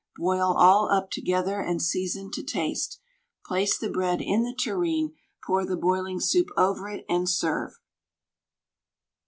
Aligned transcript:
Boil 0.15 0.51
all 0.53 0.89
up 0.89 1.11
together 1.11 1.59
and 1.59 1.79
season 1.79 2.31
to 2.31 2.41
taste. 2.41 2.99
Place 3.45 3.77
the 3.77 3.87
bread 3.87 4.19
in 4.19 4.41
the 4.41 4.55
tureen, 4.55 5.13
pour 5.45 5.63
the 5.63 5.77
boiling 5.77 6.19
soup 6.19 6.49
over 6.57 6.89
it, 6.89 7.05
and 7.07 7.29
serve. 7.29 7.73